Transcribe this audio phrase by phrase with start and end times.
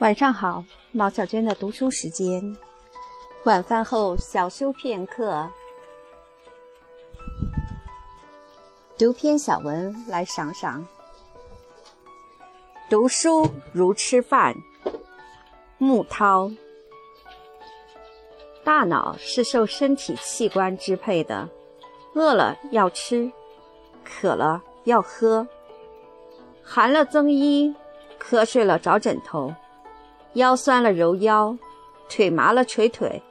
[0.00, 2.54] 晚上好，毛小娟的读书时间。
[3.44, 5.48] 晚饭后小休片刻，
[8.98, 10.86] 读篇小文来赏赏。
[12.90, 14.54] 读书如吃饭。
[15.78, 16.50] 木涛。
[18.62, 21.48] 大脑是受身体器官支配的，
[22.14, 23.32] 饿了要吃，
[24.04, 25.48] 渴了要喝，
[26.62, 27.74] 寒了增衣，
[28.20, 29.54] 瞌睡了找枕头。
[30.36, 31.56] 腰酸了揉腰，
[32.10, 33.22] 腿麻了捶腿，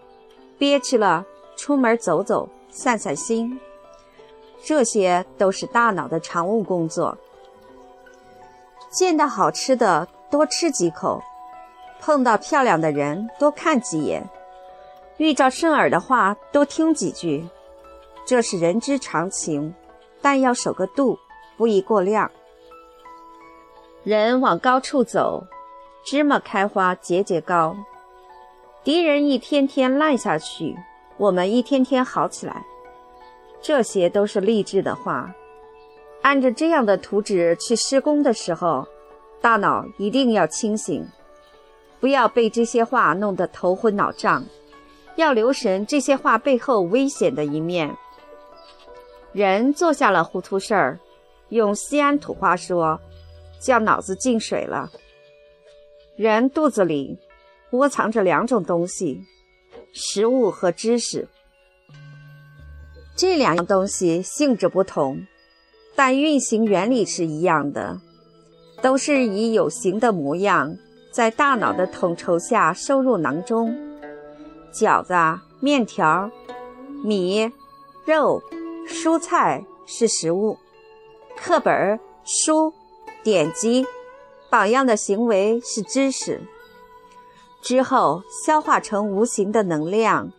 [0.57, 1.23] 憋屈了
[1.55, 3.59] 出门走走散散心，
[4.63, 7.15] 这些都是大脑的常务工作。
[8.89, 11.21] 见到好吃的多吃几口，
[11.99, 14.27] 碰到漂亮的人多看几眼，
[15.17, 17.47] 遇着顺耳的话多听几句，
[18.25, 19.71] 这是人之常情，
[20.23, 21.19] 但要守个度，
[21.55, 22.31] 不宜过量。
[24.03, 25.45] 人往高处走。
[26.05, 27.75] 芝麻开花节节高，
[28.83, 30.77] 敌人一天天烂下去，
[31.17, 32.63] 我们一天天好起来。
[33.59, 35.33] 这些都是励志的话。
[36.21, 38.87] 按着这样的图纸去施工的时候，
[39.41, 41.03] 大脑一定要清醒，
[41.99, 44.45] 不要被这些话弄得头昏脑胀，
[45.15, 47.97] 要留神这些话背后危险的一面。
[49.31, 50.99] 人做下了糊涂事儿，
[51.49, 52.99] 用西安土话说，
[53.59, 54.91] 叫脑子进水了。
[56.15, 57.17] 人肚子里
[57.71, 59.21] 窝藏着两种东西：
[59.91, 61.27] 食物和知识。
[63.17, 65.25] 这两样东西性质不同，
[65.93, 67.99] 但运行原理是一样的，
[68.81, 70.77] 都是以有形的模样
[71.11, 73.75] 在大脑的统筹下收入囊中。
[74.71, 75.13] 饺子、
[75.59, 76.31] 面条、
[77.03, 77.51] 米、
[78.05, 78.41] 肉、
[78.87, 80.57] 蔬菜是食物，
[81.35, 82.73] 课本、书、
[83.21, 83.85] 典籍。
[84.55, 86.39] 榜样的行为是知识，
[87.61, 90.31] 之后消化成无形的能量，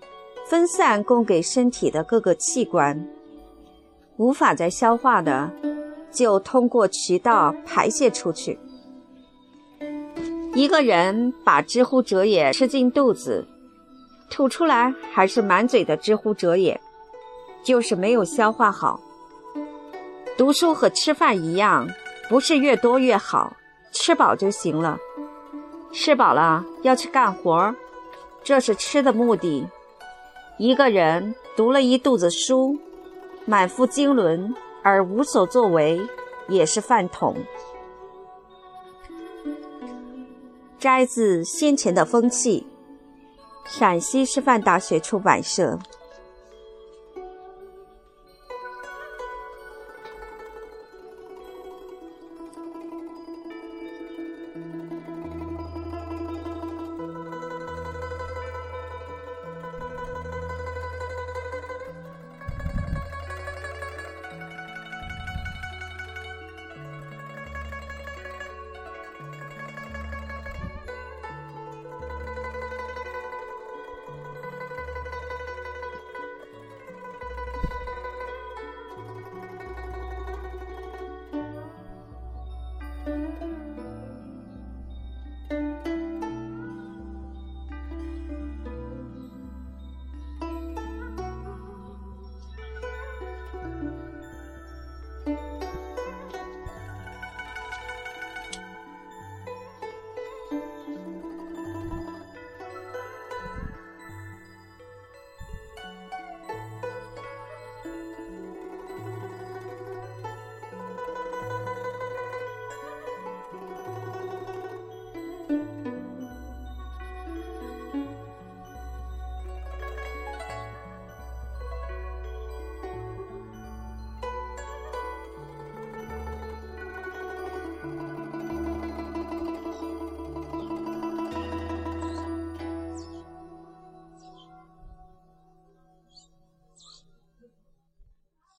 [0.47, 3.07] 分散供给身体的各个器官。
[4.17, 5.51] 无法再消化的，
[6.11, 8.59] 就通过渠道排泄出去。
[10.55, 13.47] 一个人把知乎者也吃进肚子，
[14.31, 16.81] 吐出来还是满嘴的知乎者也，
[17.63, 18.99] 就是没有消化好。
[20.39, 21.87] 读书和吃饭一样，
[22.31, 23.55] 不是越多越好。
[23.99, 24.99] 吃饱就行了，
[25.93, 27.75] 吃饱了要去干活
[28.45, 29.67] 这是吃的目的。
[30.59, 32.79] 一个人读了一肚子书，
[33.45, 36.01] 满腹经纶而无所作为，
[36.49, 37.35] 也是饭桶。
[40.79, 42.67] 摘自先前的风气，
[43.65, 45.79] 陕西师范大学出版社。